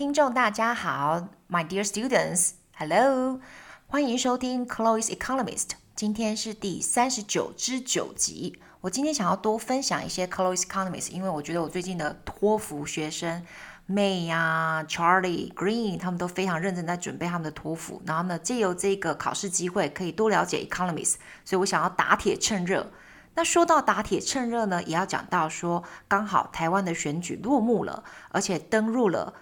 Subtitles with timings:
[0.00, 3.38] 听众，大家好，My dear students，Hello，
[3.86, 5.72] 欢迎收听 Chloe's Economist。
[5.94, 8.58] 今天是第三十九之九集。
[8.80, 13.44] 我今天想要多分享一些 Chloe's Economist，因为我觉得我最近的托福学生
[13.86, 22.90] May 呀、Charlie、Green 他们都非常认真在准备他们的托福，然后呢，借由这个考试机会，可以多了解 Economist，所以我想要打铁趁热。
[23.34, 29.34] 那说到打铁趁热呢，也要讲到说，刚好台湾的选举落幕了，而且登入了《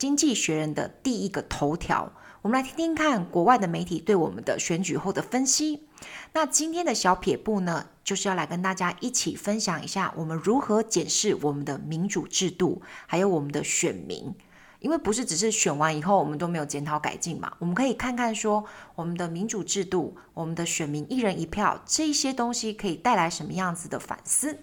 [0.00, 2.10] 经济学人》的第一个头条。
[2.40, 5.88] 我们来听听看国外的媒体对我们的选举后的分析。
[6.32, 14.34] 那今天的小撇步呢，就是要来跟大家一起分享一下，我们如何检视我们的民主制度，还有我们的选民。
[14.78, 24.60] 因为不是只是选完以后我们都没有检讨改进嘛，我们可以看看说我们的民主制度、我们的选民一人一票这些东西可以带来什么样子的反思。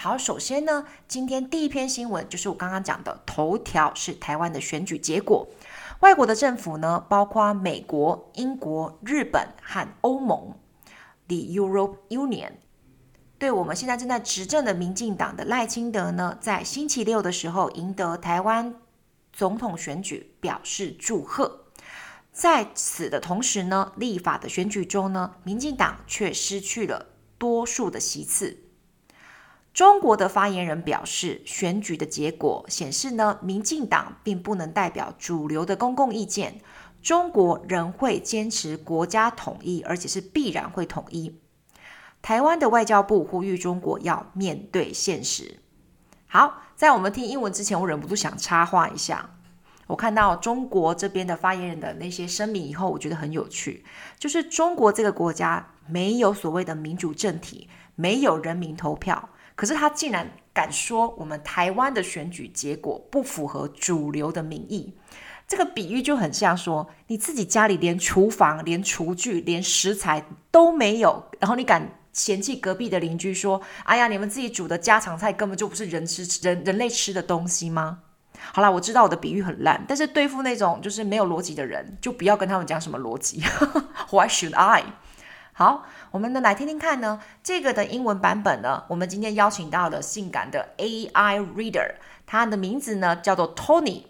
[0.00, 5.48] 好，首先呢，今天第一篇新闻就是我刚刚讲的头条是台湾的选举结果。
[5.98, 10.54] 外国的政府呢，包括美国、英国、日本和欧盟
[11.26, 12.52] ，The Europe Union，
[13.40, 18.76] 对我们现在正在执政的民进党的赖清德呢，在星期六的时候赢得台湾。
[19.32, 21.64] 总统选举表示祝贺，
[22.32, 28.67] 在此的同时呢，立法的选举中呢，民进党却失去了多数的席次。
[29.78, 36.60] 中国的发言人表示，选举的结果显示呢，民进党并不能代表主流的公共意见，
[37.00, 41.38] 中国仍会坚持国家统一，而且是必然会统一。
[42.20, 45.60] 台湾的外交部呼吁中国要面对现实。
[46.26, 49.30] 好，在我们听英文之前，我忍不住想插话一下。
[49.86, 53.84] 我看到中国这边的发言人的那些声明以后，我觉得很有趣。
[54.18, 64.94] 就是中国这个国家没有所谓的民主政体，没有人民投票，可是他竟然敢说我们台湾的选举结果不符合主流的民意。
[65.48, 77.98] 这个比喻就很像说，你自己家里连厨房、连厨具、连食材都没有，然后你敢嫌弃隔壁的邻居说：“哎呀，你们自己煮的家常菜根本就不是人吃人人类吃的东西吗？”
[78.54, 83.42] 好啦，我知道我的比喻很烂，但是对付那种就是没有逻辑的人，就不要跟他们讲什么逻辑。
[84.12, 84.84] Why should I？
[85.58, 85.82] 好，
[86.12, 94.04] 我们呢来听听看呢，这个的英文版本呢，我们今天邀请到了性感的 AI Reader，他的名字呢叫做 Tony。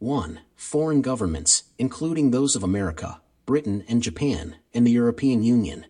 [0.01, 5.85] One, foreign governments, including those of America, Britain, and Japan, and the European Union,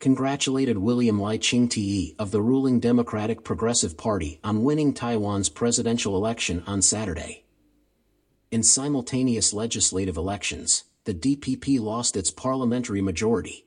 [0.00, 6.62] congratulated William Lai Ching-te of the ruling Democratic Progressive Party on winning Taiwan's presidential election
[6.66, 7.44] on Saturday.
[8.50, 13.66] In simultaneous legislative elections, the DPP lost its parliamentary majority.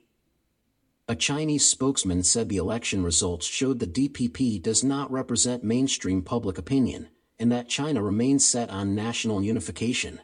[1.08, 6.58] A Chinese spokesman said the election results showed the DPP does not represent mainstream public
[6.58, 7.08] opinion,
[7.38, 10.20] and that China remains set on national unification.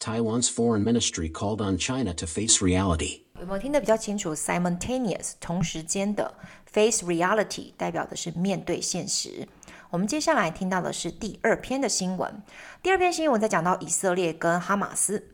[0.00, 3.24] Taiwan's foreign ministry called on China to face reality.
[3.40, 4.34] 有没有听得比较清楚？
[4.34, 6.34] Simultaneous 同时间的
[6.66, 9.46] face reality 代表的是面对现实。
[9.90, 12.42] 我们接下来听到的是第二篇的新闻。
[12.82, 15.24] 第二篇新闻在讲到以色列跟哈马斯，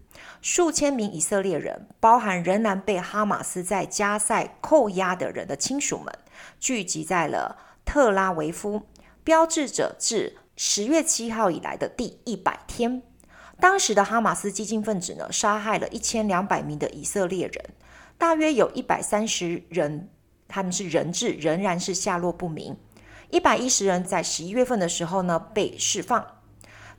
[0.41, 6.13] 数千名以色列人，包含仍然被哈马斯在加塞扣押的人的亲属们，
[6.59, 8.83] 聚集在了特拉维夫，
[9.23, 13.01] 标志着自十月七号以来的第一百天。
[13.59, 17.65] 当时的哈马斯激进分子呢，杀害了一千两百名的以色列人，
[18.17, 20.09] 大约有一百三十人，
[20.47, 22.77] 他们是人质，仍然是下落不明。
[23.29, 26.38] 一百一十人在十一月份的时候呢，被释放。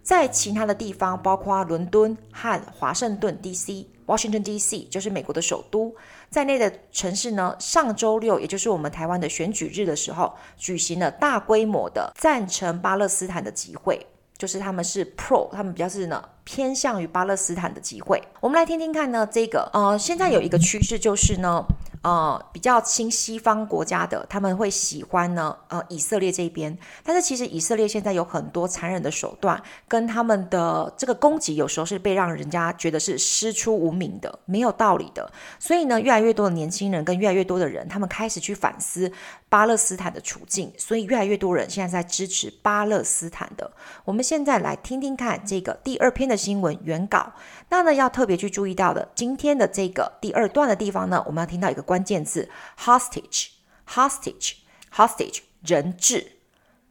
[0.03, 5.95] 在其他的地方，包括伦敦和华盛顿 D.C.（Washington D.C.） 就是美国的首都
[6.31, 14.07] 在内的城市呢，上周六，也就是我们台湾的选举日的时候，举行了大规模的赞成巴勒斯坦的集会。
[14.39, 18.23] 就是他们是 pro，他们比较是呢偏向于巴勒斯坦的集会。
[18.41, 21.65] 我们来听听看呢，这个呃，现在有一个趋势就是呢。
[22.03, 26.75] 呃，比较亲西方国家的，他们会喜欢呢，呃，以色列这边。
[27.05, 35.31] 但是其实以色列现在有很多残忍的手段，跟他们的这个攻击，有时候是被让人家觉得是师出无名的，没有道理的。
[35.59, 39.13] 所以呢，越来越多的年轻人跟越来越多的人，他们开始去反思
[39.51, 40.73] 巴勒斯坦的处境。
[40.79, 43.71] 所以越来越多人现在在支持巴勒斯坦的。
[44.07, 47.35] 我们现在来听听看这个第二篇的新闻原稿。
[47.69, 51.85] 那呢，要特别去注意到的，今天的这个第二段的地方呢，我们要听到一个。
[51.91, 52.49] 关键字
[52.79, 56.37] hostage，hostage，hostage，人质，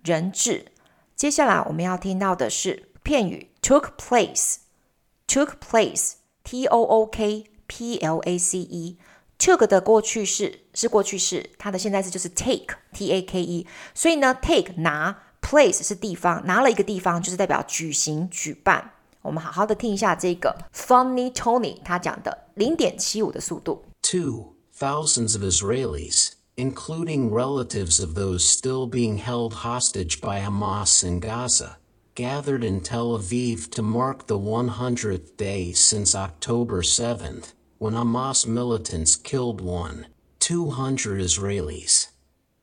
[0.04, 0.74] 人质。
[1.16, 13.42] 接下来我们要听到的是片语 took place，took place，t o o k p l a c e，took 的过去式是过去式，它的现在式就是 take，t a k
[13.42, 13.66] e。
[13.94, 18.92] 所以呢，take 拿，place 是地方，拿了一个地方就是代表举行、举办。
[19.23, 23.85] 我们好好的听一下这个 Funny Tony 他讲的零点七五的速度。
[24.03, 31.79] Two Thousands of Israelis, including relatives of those still being held hostage by Hamas in Gaza,
[32.17, 39.15] gathered in Tel Aviv to mark the 100th day since October 7th, when Hamas militants
[39.15, 40.07] killed one,
[40.41, 42.09] 200 Israelis.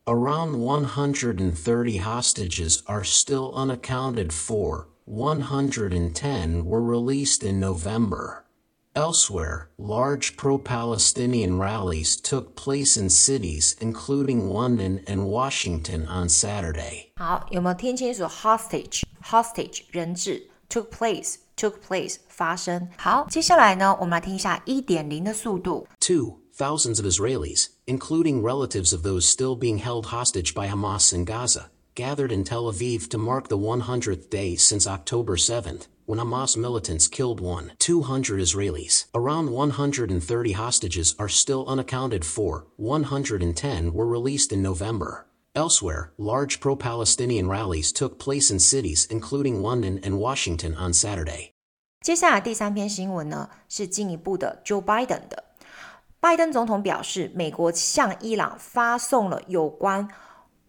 [0.05, 8.45] Around 130 hostages are still unaccounted for, 110 were released in November.
[8.93, 17.11] Elsewhere, large pro-Palestinian rallies took place in cities including London and Washington on Saturday.
[17.15, 18.25] 好，有没有听清楚？
[18.25, 22.89] Hostage, hostage，人质，took place, took place，发生。
[22.97, 25.87] 好，接下来呢，我们来听一下一点零的速度。
[26.01, 31.69] Two, thousands of Israelis, including relatives of those still being held hostage by Hamas in Gaza,
[31.95, 37.07] gathered in Tel Aviv to mark the 100th day since October 7th when Hamas militants
[37.07, 39.05] killed one, 200 Israelis.
[39.13, 45.27] Around 130 hostages are still unaccounted for, 110 were released in November.
[45.53, 51.51] Elsewhere, large pro-Palestinian rallies took place in cities including London and Washington on Saturday.
[52.01, 55.43] 接下来第三篇新闻呢，是进一步的 Joe Biden 的。
[56.19, 60.07] 拜登总统表示，美国向伊朗发送了有关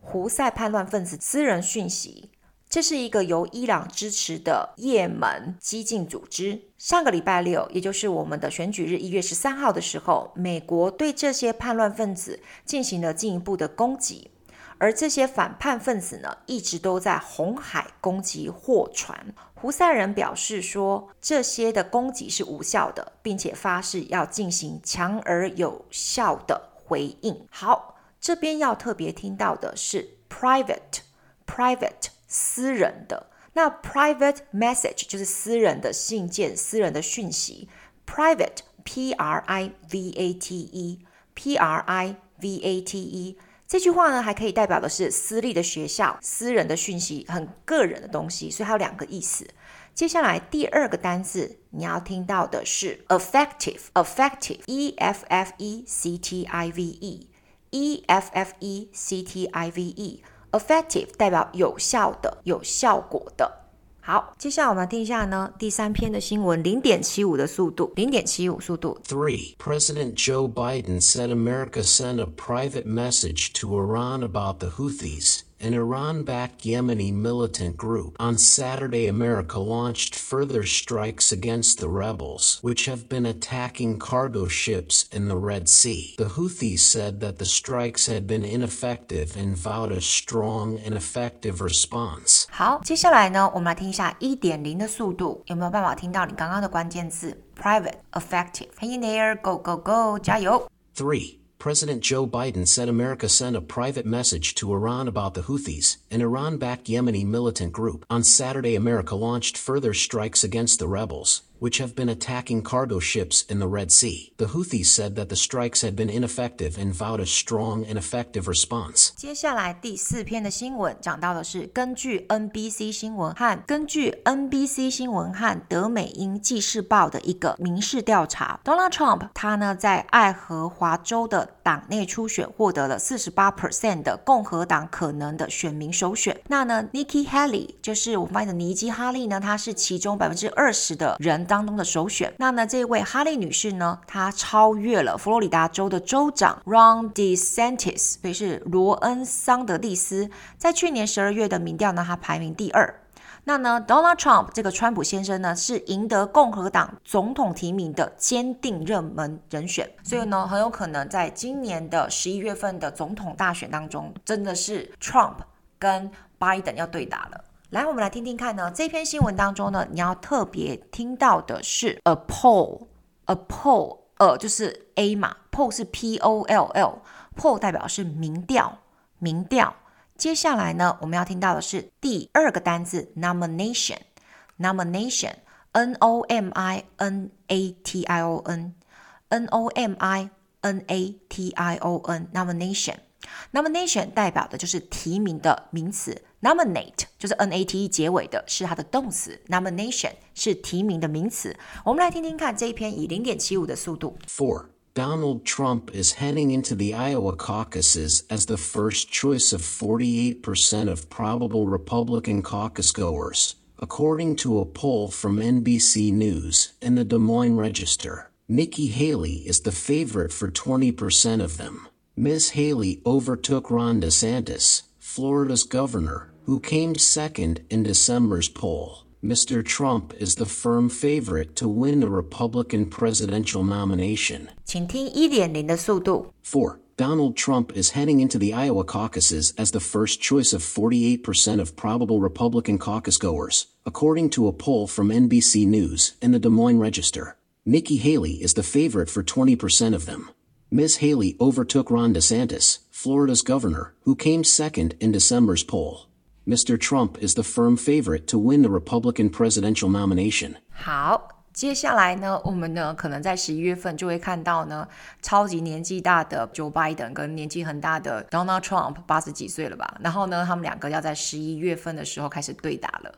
[0.10, 2.32] 胡塞叛乱分子私人讯息。
[2.70, 6.62] 这是一个由伊朗支持的也门激进组织。
[6.78, 14.32] 上个礼拜六，也就是我们的选举日一月十三号的时候，美国对这些叛乱分子进行了进一步的攻击。
[14.78, 19.34] 而这些反叛分子呢，一直都在红海攻击货船。
[19.56, 27.46] 胡塞人表示说，这些的攻击是无效的，并且发誓要进行强而有效的回应。
[27.50, 32.10] 好，这边要特别听到的是 private，private。
[32.30, 37.70] 私人的，那 private message 就是私人的信件、私人的讯息。
[38.06, 41.00] private p r i v a t e
[41.34, 49.48] p r i v a t e 这句话呢，还可以代表的是私立的学校、私人的讯息、很个人的东西，所以它有两个意思。
[49.94, 57.30] 接下来第二个单字你要听到的是 effective，effective e f f e c t i v e
[57.77, 60.23] e f f e c t i v e
[60.53, 63.61] Effective 代表有效的、有效果的。
[64.05, 68.99] 好，接下来我们来听一下呢，第三篇的新闻，零点七五的速度，零点七五速度。
[69.07, 75.75] Three, President Joe Biden said America sent a private message to Iran about the Houthis, an
[75.75, 78.17] Iran backed Yemeni militant group.
[78.19, 85.07] On Saturday, America launched further strikes against the rebels, which have been attacking cargo ships
[85.12, 86.17] in the Red Sea.
[86.19, 91.61] The Houthis said that the strikes had been ineffective and vowed a strong and effective
[91.61, 92.47] response.
[92.51, 97.41] 好，接下来呢，我们来听一下一点零的速度，有没有办法听到你刚刚的关键字？
[97.57, 98.71] Private, effective.
[98.81, 100.69] Hang in there, go, go, go，加油。
[100.97, 101.39] Three.
[101.68, 106.22] President Joe Biden said America sent a private message to Iran about the Houthis, an
[106.22, 108.06] Iran backed Yemeni militant group.
[108.10, 113.44] On Saturday, America launched further strikes against the rebels, which have been attacking cargo ships
[113.50, 114.32] in the Red Sea.
[114.38, 118.48] The Houthis said that the strikes had been ineffective and vowed a strong and effective
[118.48, 119.12] response.
[119.16, 136.40] 接下来第四篇的新闻讲到的是根据 NBC 新闻和根据 NBC 新闻和德美英纪事报的一个民事调查，Donald Trump 他呢在爱荷华州的党内初选获得了四十八 percent 的共和党可能的选民首选。
[136.48, 142.32] 那呢，Nikki Haley 就是我们发现的尼基哈利呢，他是其中百分之二十的人当中的首选。
[142.38, 150.30] 那呢，这位哈利女士呢，她超越了佛罗里达州的州长 Ron DeSantis，所以是罗恩桑德利斯。
[150.58, 153.01] 在去年十二月的民调呢，她排名第二。
[153.46, 165.36] 那呢，Donald Trump 这个川普先生呢，是赢得共和党总统提名的坚定热门人选，所以呢，很有可能在今年的十一月份的总统大选当中，真的是 Trump
[165.80, 167.46] 跟 Biden 要对打了。
[167.72, 178.78] 来，我们来听听看呢，这篇新闻当中呢，你要特别听到的是 a poll，a poll，呃，就是 A 嘛，poll 是 P O L L，poll 代表是民调，
[179.20, 179.76] 民调。
[180.16, 190.30] 接下来呢，我们要听到的是第二个单字 nomination，nomination，n o m i n a t i o n，n o m i
[190.62, 201.57] n a t i o n，nomination，nomination 代表的就是提名的名词 ，nominate 就是 n a t e 结尾的，是它的动词，nomination 是提名的名词。
[201.85, 204.17] 我们来听听看这一篇以零点七五的速度。
[204.29, 204.67] Four.
[204.95, 211.09] Donald Trump is heading into the Iowa caucuses as the first choice of 48% of
[211.09, 217.57] probable Republican caucus goers, according to a poll from NBC News and the Des Moines
[217.57, 218.31] Register.
[218.49, 221.89] Nikki Haley is the favorite for 20% of them.
[222.15, 222.51] Ms.
[222.51, 224.83] Haley overtook Ron DeSantis,
[225.17, 229.07] Florida's governor, who came second in December's poll.
[229.23, 229.65] Mr.
[229.65, 234.49] Trump is the firm favorite to win the Republican presidential nomination.
[234.65, 236.35] 请听一点零的速度。
[236.45, 236.79] 4.
[236.97, 241.75] Donald Trump is heading into the Iowa caucuses as the first choice of 48% of
[241.75, 246.79] probable Republican caucus goers, according to a poll from NBC News and the Des Moines
[246.79, 247.37] Register.
[247.65, 250.31] Nikki Haley is the favorite for 20% of them.
[250.71, 250.97] Ms.
[250.97, 256.08] Haley overtook Ron DeSantis, Florida's governor, who came second in December's poll.
[256.46, 256.78] Mr.
[256.78, 260.58] Trump is the firm favorite to win the Republican presidential nomination.
[260.70, 264.88] 好，接下来呢，我们呢可能在十一月份就会看到呢，
[265.24, 269.98] 超级年纪大的 Joe Biden 跟年纪很大的 Donald Trump，八十几岁了吧？
[270.00, 273.12] 然后呢，他们两个要在十一月份的时候开始对打了。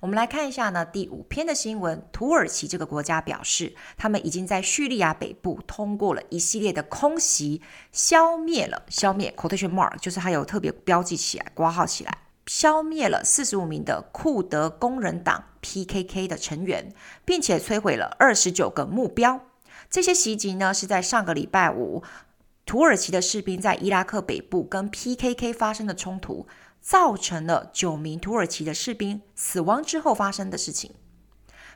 [0.00, 12.23] 我们来看一下呢，第五篇的新闻，土耳其这个国家表示，他们已经在叙利亚北部通过了一系列的空袭，消灭了消灭 quotation mark，就是它有特别标记起来，括号起来。
[12.46, 16.92] 消灭了四十五名的库德工人党 （PKK） 的成员，
[17.24, 19.46] 并且摧毁了二十九个目标。
[19.90, 22.02] 这些袭击呢，是在上个礼拜五，
[22.66, 26.46] 土耳其的士兵在伊拉克北部跟 PKK 发生的冲突，
[26.80, 30.92] 造成了九名土耳其的士兵死亡之后发生的事情。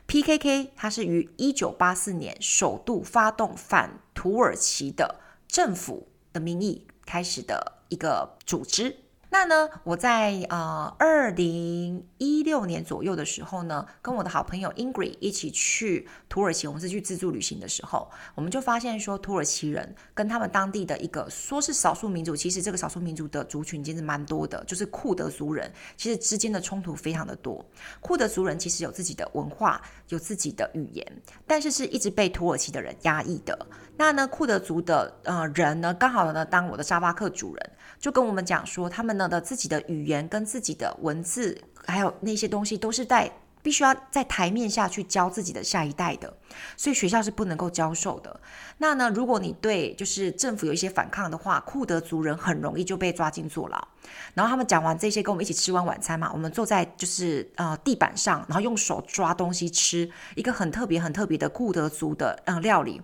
[0.07, 8.97] PKK 它是于一九八四年首度发动反土耳其的政府的名义开始的一个组织。
[9.31, 27.63] 那呢，我在呃二零一六年左右的时候呢，跟我的好朋友 Ingrid 一起去土耳其，我们是去自助旅行的时候，我们就发现说，土耳其人跟他们当地的一个说是少数民族，其实这个少数民族的族群其实蛮多的，就是库德族人，其实之间的冲突非常的多。
[27.99, 31.05] 库德族人其实有自己的文化，有自己的语言，
[31.45, 33.67] 但是是一直被土耳其的人压抑的。
[33.95, 43.31] 那呢，库德族的呃人呢，刚好呢当我的沙巴克主人，就跟我们讲说，他们呢的自己的语言跟自己的文字，还有那些东西，都是在
[43.61, 46.33] 必须要在台面下去教自己的下一代的，
[46.77, 48.39] 所以学校是不能够教授的。
[48.77, 53.87] 那呢，如果你对就是政府有一些反抗的话，库德族人很容易就被抓进坐牢。
[54.33, 63.01] 然后他们讲完这些，跟我们一起吃完晚餐嘛，我们坐在就是呃地板上，然后用手抓东西吃，一个很特别很特别的库德族的嗯料理，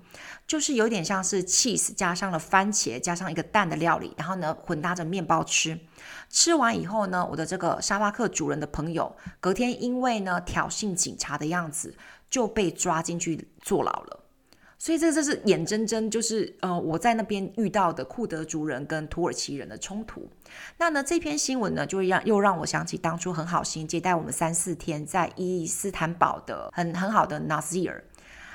[0.48, 5.80] 就是有点像是 cheese 加上了番茄加上一个蛋的料理，然后呢混搭着面包吃。
[6.30, 11.96] 吃完以后呢，我的这个沙发客主人的朋友隔天因为呢挑衅警察的样子，
[12.30, 14.25] 就被抓进去坐牢了。
[14.86, 20.30] 所以这这是眼睁睁，就是呃我在那边遇到的库德族人跟土耳其人的冲突。
[20.78, 28.02] 那呢这篇新闻呢，就让又让我想起当初很好心接待我们三四天在伊斯坦堡的很很好的 Nazir。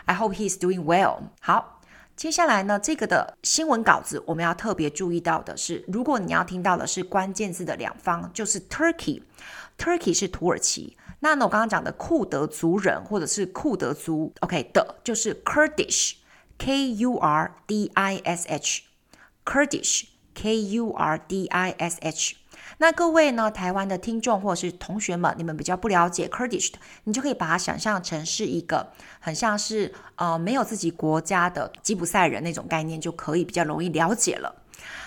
[0.05, 1.19] I hope he's doing well。
[1.41, 1.81] 好，
[2.15, 10.97] 接下来呢这个的新闻稿子我们要特别注意到的是，如果你要听到的是关键字的两方，就是 Turkey，Turkey 是土耳其。
[11.19, 16.13] 那呢，我刚刚讲的库德族人或者是库德族，OK 的，就是 Kurdish
[16.61, 22.37] K U R D I S H，Kurdish，K U R D I S H。
[22.77, 34.57] 那各位呢，台湾的听众或者是同学们，你们比较不了解 Kurdish 的，你就可以把它想象成是一个很像是呃没有自己国家的吉普赛人那种概念，就可以比较容易了解了。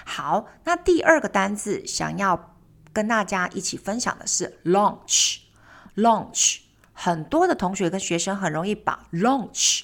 [0.06, 2.56] 好，那第二个单字想要
[2.92, 6.62] 跟大家一起分享的是 launch，launch
[6.94, 9.84] 很多的同学跟学生很容易把 launch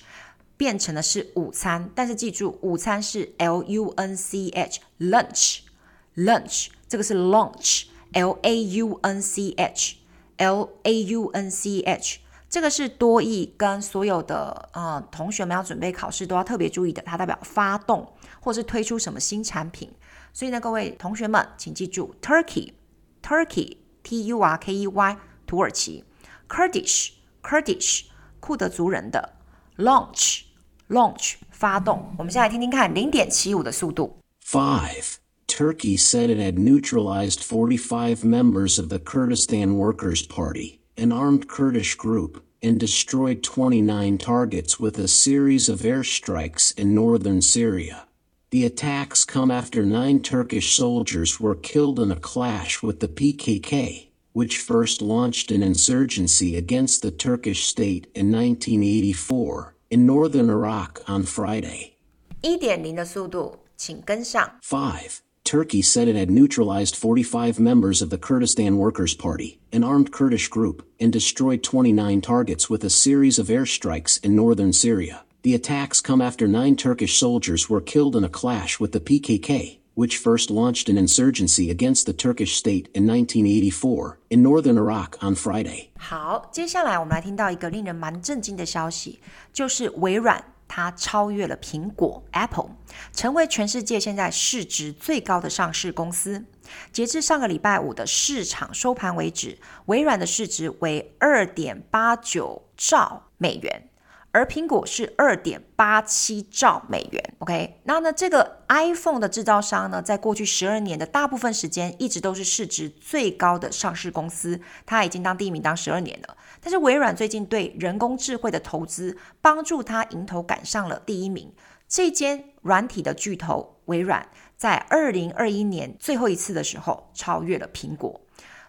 [0.59, 11.49] 变成的是午餐，但是记住，午餐是 L U N C H，lunch，lunch，这个是 launch，L A U N C H，L A U N
[11.49, 18.11] C H，这个是多义跟所有的呃同学们要准备考试都要特别注意的，它代表发动
[18.41, 19.89] 或是推出什么新产品。
[20.33, 25.17] 所以呢，各位同学们请记住，Turkey，Turkey，T U R K E Y。
[25.47, 26.03] 土耳其
[26.47, 28.03] ，Kurdish，Kurdish，
[28.39, 29.33] 库德族人的
[29.77, 30.41] launch
[30.88, 32.14] launch，launch 发动。
[32.18, 34.18] 我们先来听听看零点七五的速度。
[34.44, 35.16] Five.
[35.46, 41.94] Turkey said it had neutralized 45 members of the Kurdistan Workers' Party, an armed Kurdish
[41.96, 48.06] group, and destroyed 29 targets with a series of airstrikes in northern Syria.
[48.50, 54.08] The attacks come after nine Turkish soldiers were killed in a clash with the PKK
[54.34, 61.24] which first launched an insurgency against the Turkish state in 1984 in northern Iraq on
[61.24, 61.96] Friday.
[62.42, 64.50] 1.0的速度，请跟上。
[64.62, 65.20] 5.
[65.44, 70.48] Turkey said it had neutralized 45 members of the Kurdistan Workers' Party, an armed Kurdish
[70.48, 75.24] group, and destroyed 29 targets with a series of airstrikes in northern Syria.
[75.42, 79.80] The attacks come after nine Turkish soldiers were killed in a clash with the PKK,
[79.95, 85.35] which first launched an insurgency against the Turkish state in 1984 in northern Iraq on
[85.35, 85.89] Friday.
[85.97, 89.19] 好，接下来我们来听到一个令人蛮震惊的消息，
[89.51, 92.69] 就是微软它超越了苹果 Apple，
[93.11, 96.45] 成为全世界现在市值最高的上市公司。
[96.91, 103.88] 截至上个礼拜五的市场收盘为止，微软的市值为二点八九兆美元。
[104.31, 116.37] 而苹果是二点八七兆美元，OK，那呢，这个 iPhone 的制造商呢，在过去十二年的大部分时间，一直都是市值最高的上市公司，它已经当第一名当十二年了。
[116.61, 121.51] 但是微软最近对人工智慧的投资，帮助它迎头赶上了第一名。
[121.87, 128.21] 这间软体的巨头微软，在二零二一年最后一次的时候，超越了苹果。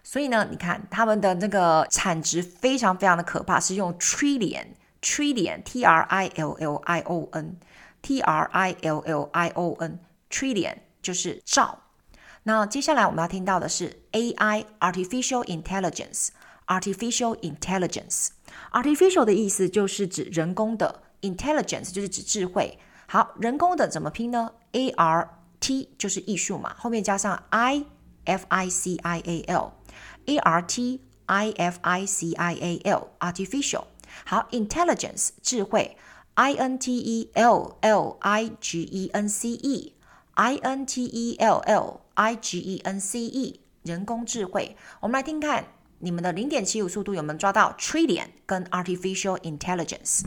[0.03, 4.69] 所以呢，你看他们的那个产值非常非常的可怕，是用 trillion。
[5.03, 7.57] Trillion, T R I L L I O N,
[8.03, 11.79] T R I L L I O N, Trillion 就是兆。
[12.43, 16.29] 那接下来我们要听到的是 AI, Artificial Intelligence,
[16.67, 18.29] Artificial Intelligence,
[18.73, 22.79] Artificial 的意思就是指人工的，Intelligence 就是指智慧。
[23.07, 25.29] 好，人工的怎么拼呢？A R
[25.61, 27.85] T 就是艺术嘛，后面加上 I
[28.25, 29.73] F I C I A L,
[30.27, 33.85] A R T I F I C I A L, Artificial。
[34.25, 35.97] 好，intelligence 智慧
[36.35, 41.59] ，I N T E L L I G E N C E，I N T E L
[41.59, 44.77] L I G E N C E，人工智慧。
[45.01, 50.23] 我们来听看你们的零点七五速度有没有抓到 trillion 跟 artificial intelligence。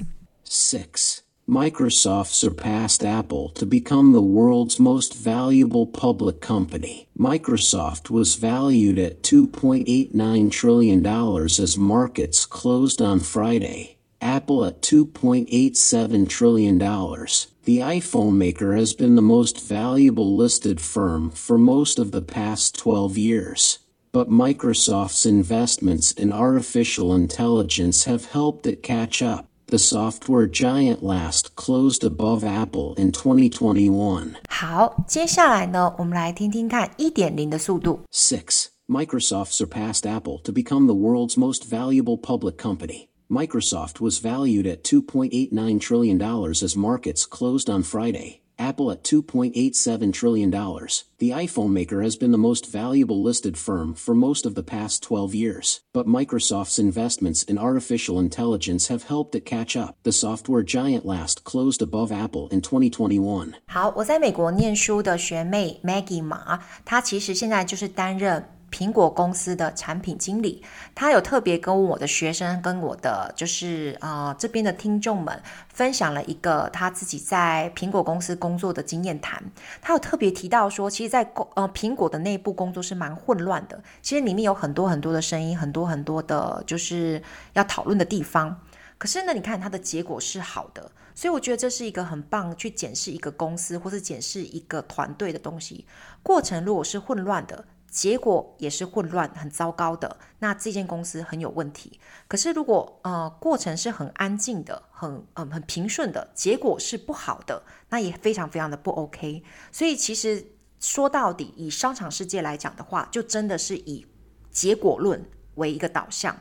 [0.46, 1.20] Six.
[1.48, 7.10] Microsoft surpassed Apple to become the world's most valuable public company.
[7.20, 13.98] Microsoft was valued at $2.89 trillion as markets closed on Friday.
[14.22, 16.78] Apple at $2.87 trillion.
[16.78, 22.80] The iPhone maker has been the most valuable listed firm for most of the past
[22.80, 23.80] 12 years.
[24.14, 31.55] But Microsoft's investments in artificial intelligence have helped it catch up The software giant last
[31.55, 34.37] closed above Apple in 2021.
[34.49, 38.01] 好，接下来呢，我们来听听看一点零的速度。
[38.11, 38.69] 6.
[38.89, 43.09] Microsoft surpassed Apple to become the world's most valuable public company.
[43.29, 48.41] Microsoft was valued at $2.89 trillion as markets closed on Friday.
[48.61, 50.51] Apple at $2.87 trillion.
[50.51, 55.01] The iPhone maker has been the most valuable listed firm for most of the past
[55.05, 55.81] 12 years.
[55.93, 59.97] But Microsoft's investments in artificial intelligence have helped it catch up.
[60.03, 63.55] The software giant last closed above Apple in 2021.
[63.69, 70.64] 好，我在美国念书的学妹 Maggie 马，她其实现在就是担任 苹果公司的产品经理。
[70.96, 79.44] 他有特别跟我的学生、跟我的就是呃这边的听众们分享了一个他自己在苹果公司工作的经验谈。
[79.80, 87.22] 他有特别提到说，其实在公呃苹果的内部工作是蛮混乱的，其实里面有很多很多的声音，很多很多的就是
[87.54, 88.60] 要讨论的地方。
[88.98, 95.86] 可是呢，你看它的结果是好的，所以我觉得这是一个很棒去检视一个公司或是检视一个团队的东西。
[96.22, 102.00] 过程如果是混乱的，结果也是混乱、很糟糕的，那这间公司很有问题。
[102.28, 109.44] 可是如果呃过程是很安静的、很嗯、很平顺的，结果是不好的，那也非常非常的不 OK。
[109.72, 110.44] 所以其实
[110.80, 114.08] 说到底，以商场世界来讲的话，就真的是以
[114.50, 115.24] 结果论
[115.56, 116.36] 为一个导向。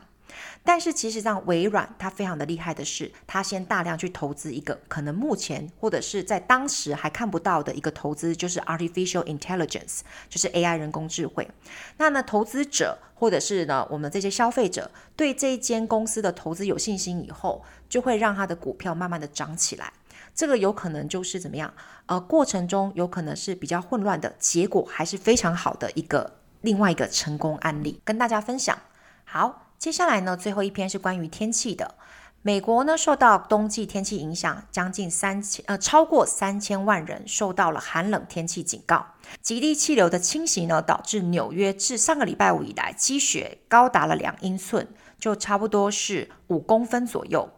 [0.65, 11.51] 但是其实上，微软它非常的厉害的是，它先大量去投资一个可能目前或者是在当时还看不到的一个投资，就是 artificial intelligence，就是 AI 人工智慧。
[11.99, 19.93] 那呢，投资者或者是呢我们这些消费者对这一间公司的投资有信心以后，就会让它的股票慢慢的涨起来。
[20.33, 21.75] 这个有可能就是怎么样？
[22.07, 28.79] 呃，过程中有可能是比较混乱的，结果还是非常好的一个另外一个成功案例，跟大家分享。
[29.25, 29.59] 好。
[29.83, 31.97] 接下来呢，最后一篇是关于天气的。
[32.41, 39.05] 美国呢，受到冬季天气影响，将近三千呃超过三千万人受到了寒冷天气警告。
[39.41, 44.87] 极地气流的侵袭呢，导致纽约自上个礼拜五以来积雪高达了两英寸，
[45.19, 47.51] 就差不多是五公分左右。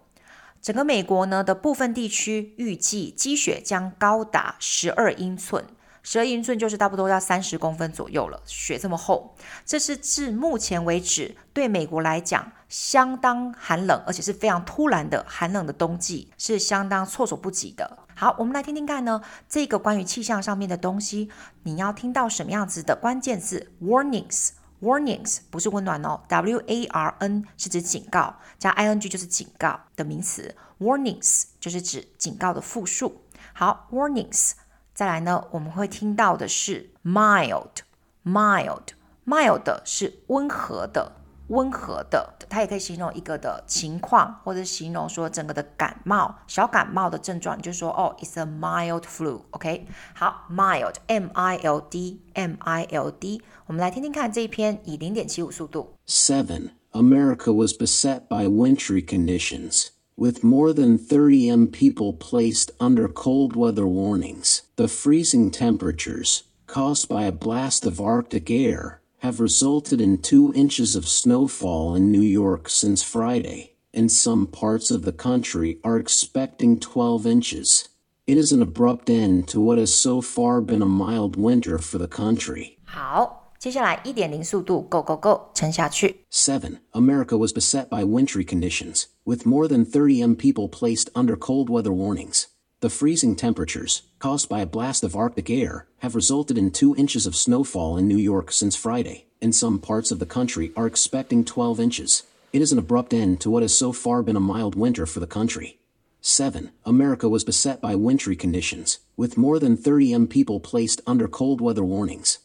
[0.62, 5.66] 整个美国呢的部分地区预计积雪将高达十二英寸。
[6.06, 18.00] 十二英寸就是差不多要三十公分左右了，雪这么厚，这是至目前为止对美国来讲相当寒冷，而且是非常突然的寒冷的冬季，是相当措手不及的。
[18.14, 21.30] 好，我们来听听看呢，这个关于气象上面的东西，
[21.62, 33.22] 你要听到什么样子的关键字？Warnings，warnings 不是温暖哦，W A R N 是指警告，加 I N G 就是警告的名词，Warnings 就是指警告的复数。
[33.54, 34.52] 好，Warnings。
[34.94, 41.16] 再来呢，我们会听到的是 mild，mild，mild 是温和的，
[41.48, 42.35] 温和的。
[42.48, 49.88] 它也可以形容一个的情况，或者形容说整个的感冒，小感冒的症状，你就说哦，it's a mild flu，OK？
[50.14, 53.42] 好，mild，M-I-L-D，M-I-L-D。
[53.66, 55.96] 我们来听听看这一篇，以零点七五速度。
[56.07, 56.70] Seven.
[56.92, 59.88] America was beset by wintry conditions.
[60.15, 64.63] with more than 30 M people placed under cold weather warnings.
[64.75, 70.95] The freezing temperatures, caused by a blast of Arctic air, have resulted in two inches
[70.95, 76.79] of snowfall in New York since Friday, and some parts of the country are expecting
[76.79, 77.89] 12 inches.
[78.27, 81.97] It is an abrupt end to what has so far been a mild winter for
[81.97, 82.77] the country.
[82.85, 83.38] 好。
[83.59, 86.23] 接下来一点零速度，Go Go Go，沉下去。
[86.31, 86.77] Seven.
[86.93, 91.70] America was beset by wintry conditions, with more than 30 M people placed under cold
[91.70, 92.48] weather warnings.
[92.80, 97.26] The freezing temperatures, caused by a blast of Arctic air, have resulted in two inches
[97.26, 101.44] of snowfall in New York since Friday, and some parts of the country are expecting
[101.44, 102.24] 12 inches.
[102.52, 105.20] It is an abrupt end to what has so far been a mild winter for
[105.20, 105.78] the country.
[106.20, 106.70] 7.
[106.84, 111.60] America was beset by wintry conditions, with more than 30 M people placed under cold
[111.60, 112.38] weather warnings.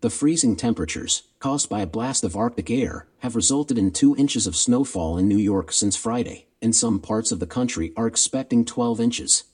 [0.00, 4.46] The freezing temperatures, caused by a blast of Arctic air, have resulted in two inches
[4.46, 8.64] of snowfall in New York since Friday, and some parts of the country are expecting
[8.64, 9.44] 12 inches.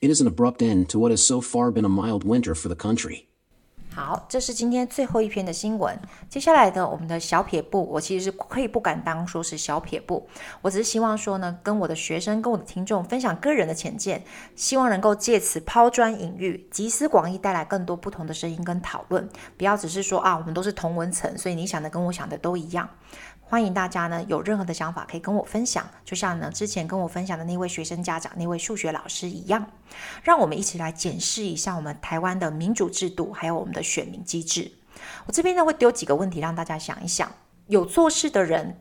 [0.00, 2.68] It is an abrupt end to what has so far been a mild winter for
[2.68, 3.28] the country.
[3.92, 5.98] 好，这是今天最后一篇的新闻。
[6.28, 10.28] 接下来的我们的小撇步，我其实是可以不敢当说是小撇步，
[10.62, 14.22] 我只是希望说呢，跟我的学生、跟我的听众分享个人的浅见，
[14.54, 19.28] 希望能够借此抛砖引玉，集思广益，带来更多不同的声音跟讨论。
[19.58, 22.88] 不要只是说啊，我们都是同文层，所以你想的跟我想的都一样。
[23.50, 29.72] 欢迎大家呢，有任何的想法可以跟我分享，就像呢之前跟我分享的那位学生家长、那位数学老师一样，
[30.22, 34.70] 让我们一起来检视一下我们台湾的民主制度，还有我们的选民机制。
[35.26, 37.28] 我这边呢会丢几个问题让大家想一想：
[37.66, 38.80] 有做事的人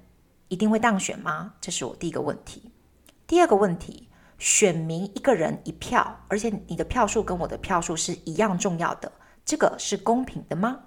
[0.50, 1.56] 一定会当选吗？
[1.60, 2.72] 这是我第一个问题。
[3.26, 9.12] 第二个问题，选民一个人一票，而且你的票数跟我的票数是一样重要的，
[9.44, 10.82] 这个是公平的吗？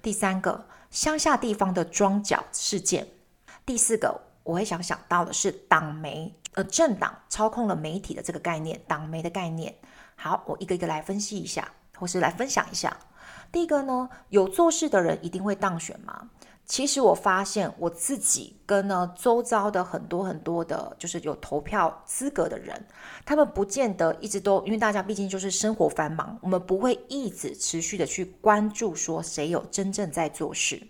[0.00, 3.08] 第三个，乡下地方的庄脚事件。
[3.64, 9.74] 第四个，我会想想到的是党媒，呃，政党操控了媒体的这个概念，党媒的概念。
[10.16, 12.94] 好，我一个一个来分析一下，或是来分享一下。
[13.50, 16.28] 第一个呢，有做事的人一定会当选吗？
[16.64, 22.86] 其实我发现我自己跟呢周遭的很多很多的，就是有投票资格的人，
[23.26, 30.82] 他们不见得一直都，因为大家毕竟就是生活繁忙，我们不会一直持续的去关注说谁有真正在做事。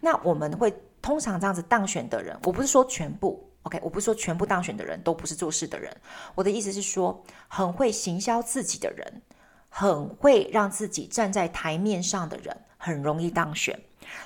[0.00, 5.96] 那我们会通常这样子当选的人，我不是说全部，OK，我不是说全部当选的人都不是做事的人，
[6.34, 9.22] 我的意思是说，很会行销自己的人，
[9.70, 13.80] 很会让自己站在台面上的人，很容易当选。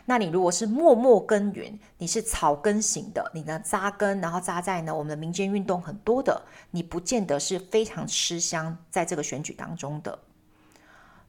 [0.04, 10.18] 那你如果是默默耕耘，你是草根型的，你呢扎根，然后扎在呢我们的民间运动很多的，你不见得是非常吃香在这个选举当中的。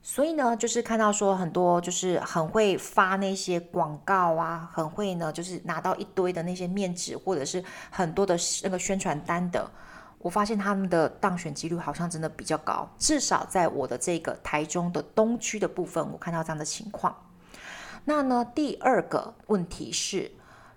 [0.03, 9.69] 所以呢，就是看到说很多就是很会发那些广告啊，很会呢就是拿到一堆的那些面纸或者是很多的那个宣传单的，
[10.19, 17.13] 我发现他们的当选几率好像真的比较高，至少在我的这个台中的东区的部分，我看到这样的情况。
[18.09, 20.31] 那呢，第二个问题是，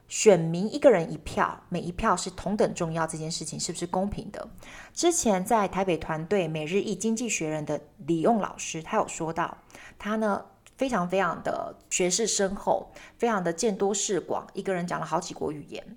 [0.08, 4.48] 选民一个人一票，每一票是同等重要，这件事情是不是公平的？
[4.92, 9.58] 之前在台北团队每日一经济学人的李用老师，他有说到，
[9.96, 10.44] 他呢
[10.76, 15.96] 非常非常的学识深厚，非常的见多识广，一个人讲了好几国语言。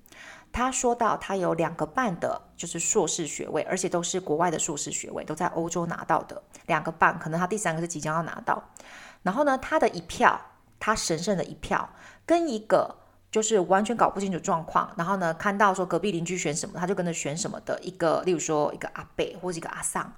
[0.52, 8.63] 他说到，他有两个半的，就是硕士学位，而且都是国外的硕士学位，都在欧洲拿到的两个半，可能他第三个是即将要拿到。
[9.24, 10.39] 然后呢，他的一票。
[10.86, 11.89] 他神圣的一票，
[12.26, 12.93] 跟一个
[13.32, 20.13] 就是完全搞不清楚状况，然后呢，看到说隔壁邻居选什么，他就跟着选什么的一个，例如说一个阿伯或者一个阿桑，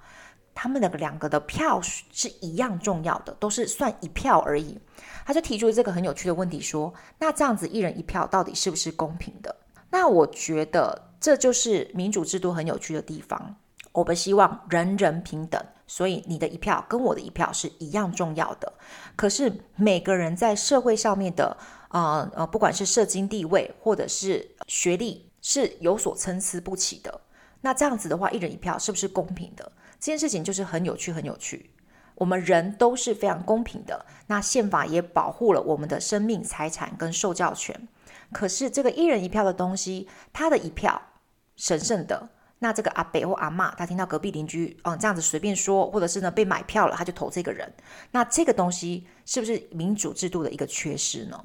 [0.56, 4.76] 他们两个两个的票是一样重要的，都是算一票而已。
[5.24, 9.54] 他就提出这个很有趣的问题，说：那这样子一人一票到底是不是公平的？
[9.88, 13.54] 那我觉得这就是民主制度很有趣的地方。
[13.92, 15.64] 我们希望人人平等。
[15.86, 18.72] 所以你的一票跟我的一票是一样重要的，
[19.14, 21.56] 可是每个人在社会上面的，
[21.90, 27.20] 呃呃，不管是社经地位或者是学历，是有所参差不齐的。
[27.60, 29.70] 那这样子的话，一人一票是不是公平的？
[30.00, 31.70] 这件事情就是很有趣，很有趣。
[32.16, 37.88] 我们人都是非常公平的，那宪法也保护了我们的生命、财产跟受教权。
[38.32, 41.00] 可是这个一人一票的东西，他的一票
[41.56, 42.30] 神圣的。
[42.58, 47.70] 那这个阿伯或阿妈，他听到隔壁邻居嗯这样子随便说，或者是呢被买票了，他就投这个人。
[48.10, 51.38] 那这个东西是不是民主制度的一个缺失呢？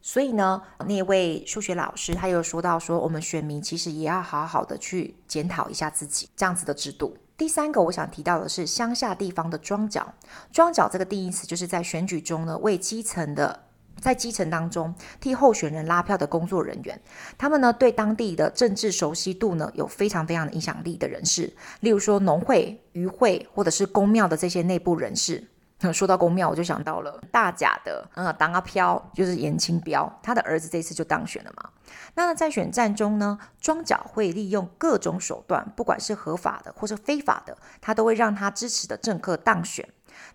[0.00, 7.16] 所以呢，那位数学老师他又说到说，我们选民其实也要好好的去检讨一下自己这样子的制度。
[7.36, 10.14] 第三个我想提到的是乡下地方的庄脚，
[10.52, 13.64] 庄脚这个定义词就是在选举中呢为基层的。
[14.04, 17.00] 在基层当中替候选人拉票的工作人员，
[17.38, 25.48] 他们呢对当地的政治熟悉度呢有非常非常的影响力的人士，例如说农会、渔会或者是公庙的这些内部人士。
[25.92, 31.70] 说到公庙，我就想到了大甲的呃当阿飘，就是颜清标，他的儿子这次就当选了嘛。
[32.14, 39.86] 那在选战中呢，庄脚会利用各种手段，不管是合法的或是非法的，他都会让他支持的政客当选。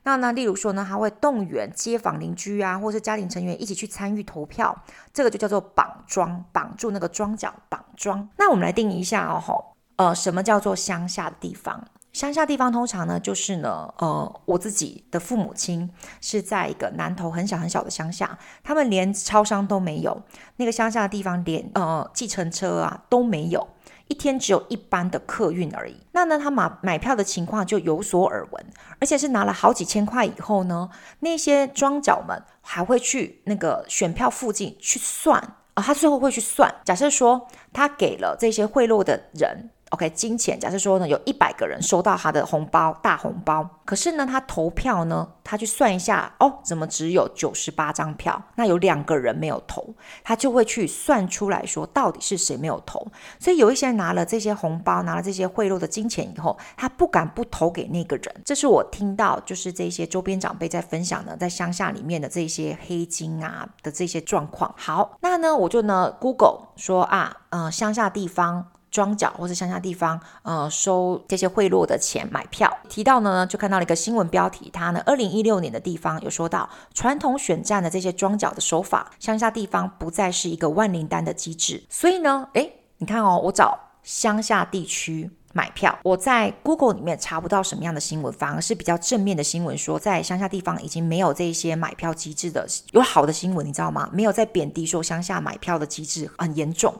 [0.03, 8.29] 那呢，例如说呢，他会动员街坊邻居啊，或是家庭成员一起去参与投票，这个就叫做绑庄，绑住那个庄脚，绑庄。
[8.37, 11.85] 那我们来定义一下哦，吼，呃，什么叫做乡下的地方？
[12.11, 20.23] 乡下地方通常呢，就是呢，呃，我自己的父母亲是在一个南投很小很小的乡下，他们连超商都没有，
[20.55, 23.67] 那个乡下的地方连呃计程车啊都没有。
[24.09, 25.95] 一天只有一班的客运而已。
[26.11, 28.65] 那呢，他买买票的情况就有所耳闻，
[28.99, 30.89] 而且是拿了好几千块以后呢，
[31.21, 35.39] 那些庄脚们还会去那个选票附近去算
[35.75, 36.75] 啊，他最后会去算。
[36.83, 39.69] 假设说他给了这些贿赂的人。
[39.89, 48.39] OK，金钱，假设说呢，有一百个人收到他的红包，大红包，可是呢，他投票呢，他去算一下，哦，怎么只有九十八张票？
[48.55, 53.07] 那有两个人没有投，他就会去算出来说，到底是谁没有投？
[53.39, 58.41] 所以有一些人拿了这些红包，拿了这些贿赂的金钱以后，他不敢不投给那个人。
[58.45, 64.71] 这是我听到，就是这些周边长辈在分享的，在乡下里面的这些黑金啊的这些状况。
[64.77, 68.67] 好，那呢，我就呢，Google 说啊，呃，乡下地方。
[68.91, 72.75] 庄脚或者乡下地方，呃，收这些贿赂的钱买票。
[72.87, 81.83] 提到呢，就看到了一个新闻标题，它呢，二零一六年的地方有说到，传统选战的这些庄脚的手法，乡下地方不再是一个万灵丹的机制。
[81.89, 85.97] 所以呢，诶，你看哦，我找乡下地区买票。
[86.03, 94.09] 我在 Google 里面查不到什么样的新闻，反而是比较正面的新闻，说在乡下地方已经没有这些买票机制的，有好的新闻，你知道吗？
[94.13, 96.93] 没有在贬低说乡下买票的机制很严重。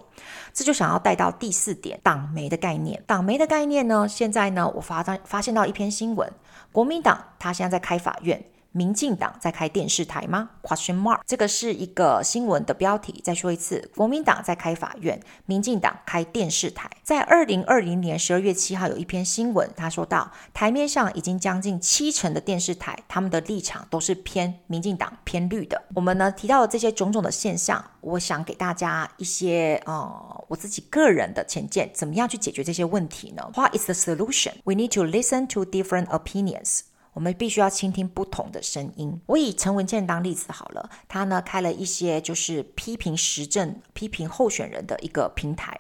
[0.54, 3.02] 这就想要带到第四点，党媒的概念。
[3.06, 6.32] 党媒的概念呢，现在呢，我发发发现到一篇新闻，
[6.72, 8.44] 国民党他现在在开法院。
[8.72, 13.20] 民进党在开电视台吗？Question mark，这个是一个新闻的标题。
[13.24, 16.90] 再说一次，国民党在开法院，民进党开电视台。
[17.04, 25.82] 在二零二零年十二月七号有一篇新闻，他说到台面上已经将近七成的电视台，他们的立场都是偏民进党偏绿的。
[25.96, 34.54] 我们呢提到了这些种种的现象，我想给大家一些呃我自己个人的浅见，怎么样去解决这些问题呢？What is the solution?
[34.64, 36.82] We need to listen to different opinions.
[37.20, 39.20] 我们必须要倾听不同的声音。
[39.26, 45.78] 我以陈文茜当例子好了，他呢开了一些就是批评时政、批评候选人的一个平台。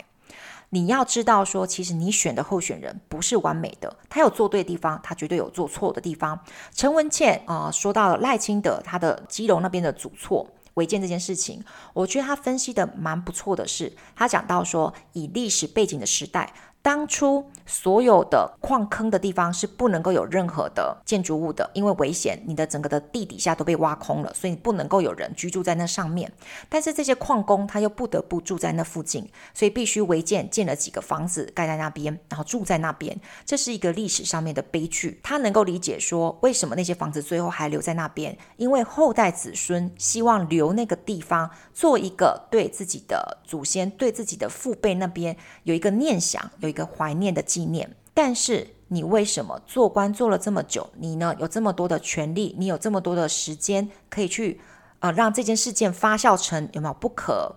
[0.71, 6.37] 你要知道说，其实你选的候选人不是完美的，他有做对的地方，他绝对有做错的地方。
[6.73, 16.53] 陈文茜啊、说到了赖清德他的基隆那边的主错违建这件事情，我觉得他分析的蛮不错的是，他讲到说，以历史背景的时代。
[16.81, 26.31] 当初所有的矿坑的地方是不能够有任何的建筑物的，因为危险，你的整个的地底下都被挖空了，所以你不能够有人居住在那上面。
[26.69, 33.19] 但是这些矿工他又不得不住在那附近，所以必须违建建了几个房子盖在那边，然后住在那边。
[33.45, 35.19] 这是一个历史上面的悲剧。
[35.21, 46.49] 他能够理解说，为什么那些房子最后还留在那边，因为后代子孙希望留那个地方做一个对自己的祖先、对自己的父辈那边有一个念想。
[46.59, 54.61] 有一个怀念的纪念，但是你为什么做官做了这么久，你呢有这么多的权利，你有这么多的时间可以去
[54.99, 57.55] 呃让这件事件发酵成有没有不可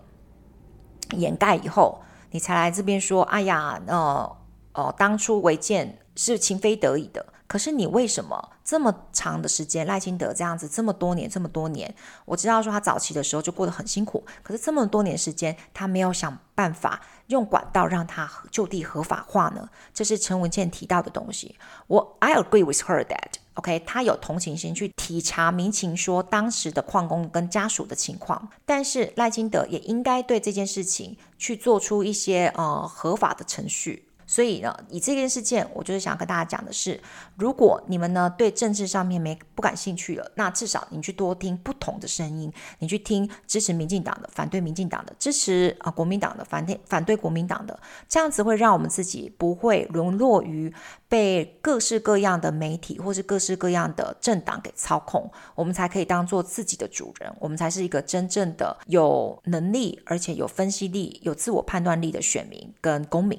[1.17, 4.37] 掩盖以后，你才来这边说，哎呀，呃
[4.73, 7.32] 呃，当初违建是情非得已的。
[7.53, 19.69] 可是你为什么这么长的时间，赖清德这样子这么多年这么多年，我知道说他早期的时候就过得很辛苦，可是这么多年时间，他没有想办法用管道让他就地合法化呢？
[19.93, 21.55] 这是陈文茜提到的东西。
[21.89, 34.09] 我 I agree with her that OK，他有同情心去体察民情，说当时的矿工跟家属的情况，但是赖清德也应该对这件事情去做出一些呃合法的程序。
[34.33, 36.99] 所以呢，以这件事件，我就是想跟大家讲的是，
[37.37, 50.73] 如果你们呢对政治上面没不感兴趣了，那至少你去多听不同的声音，你去听支持民进党的、反对民进党的、支持啊国民党的、反对反对国民党的，这样子会让我们自己不会沦落于
[51.11, 63.39] 被各式各样的媒体或是各式各样的政党给操控，我们才可以当做自己的主人，我们才是一个真正的有能力而且有分析力、有自我判断力的选民跟公民。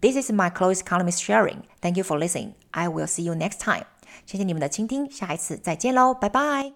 [0.00, 1.62] This is my Chloe's Economics sharing.
[1.80, 2.54] Thank you for listening.
[2.72, 3.84] I will see you next time.
[4.26, 6.72] 谢谢你们的倾听，下一次再见喽，拜拜。